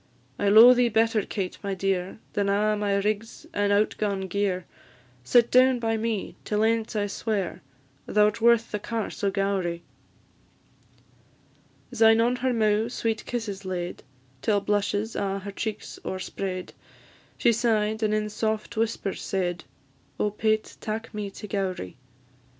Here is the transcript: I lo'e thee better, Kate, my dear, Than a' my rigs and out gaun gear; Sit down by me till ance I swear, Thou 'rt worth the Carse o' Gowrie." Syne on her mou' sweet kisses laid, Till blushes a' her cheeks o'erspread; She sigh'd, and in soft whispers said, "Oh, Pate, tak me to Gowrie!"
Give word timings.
I 0.39 0.49
lo'e 0.49 0.73
thee 0.73 0.89
better, 0.89 1.21
Kate, 1.21 1.59
my 1.61 1.75
dear, 1.75 2.17
Than 2.33 2.49
a' 2.49 2.75
my 2.75 2.95
rigs 2.95 3.45
and 3.53 3.71
out 3.71 3.93
gaun 3.99 4.21
gear; 4.21 4.65
Sit 5.23 5.51
down 5.51 5.77
by 5.77 5.95
me 5.95 6.35
till 6.43 6.63
ance 6.63 6.95
I 6.95 7.05
swear, 7.05 7.61
Thou 8.07 8.25
'rt 8.25 8.41
worth 8.41 8.71
the 8.71 8.79
Carse 8.79 9.23
o' 9.23 9.29
Gowrie." 9.29 9.83
Syne 11.91 12.19
on 12.19 12.37
her 12.37 12.51
mou' 12.51 12.89
sweet 12.89 13.27
kisses 13.27 13.63
laid, 13.63 14.01
Till 14.41 14.59
blushes 14.59 15.15
a' 15.15 15.37
her 15.37 15.51
cheeks 15.51 15.99
o'erspread; 16.03 16.73
She 17.37 17.53
sigh'd, 17.53 18.01
and 18.01 18.11
in 18.11 18.31
soft 18.31 18.75
whispers 18.75 19.21
said, 19.21 19.65
"Oh, 20.19 20.31
Pate, 20.31 20.77
tak 20.81 21.13
me 21.13 21.29
to 21.29 21.47
Gowrie!" 21.47 21.95